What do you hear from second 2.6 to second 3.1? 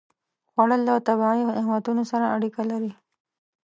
لري